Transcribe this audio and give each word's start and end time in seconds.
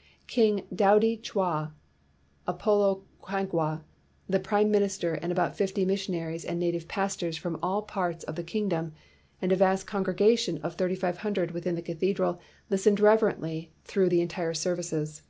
"King 0.34 0.62
Daudi 0.74 1.20
Chwa, 1.20 1.72
Apolo 2.50 3.02
Kagwa, 3.22 3.82
the 4.26 4.40
prime 4.40 4.70
minister, 4.70 5.12
and 5.12 5.30
about 5.30 5.58
fifty 5.58 5.84
missionaries 5.84 6.42
and 6.46 6.58
native 6.58 6.88
pastors 6.88 7.36
from 7.36 7.58
all 7.62 7.82
parts 7.82 8.24
of 8.24 8.36
the 8.36 8.42
kingdom 8.42 8.94
and 9.42 9.52
a 9.52 9.56
vast 9.56 9.86
congregation 9.86 10.56
of 10.62 10.76
3,500 10.76 11.50
within 11.50 11.74
the 11.74 11.82
cathedral 11.82 12.40
listened 12.70 12.98
reverently 12.98 13.70
through 13.84 14.08
the 14.08 14.22
entire 14.22 14.54
services. 14.54 15.20